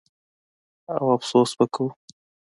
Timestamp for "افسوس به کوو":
1.15-1.87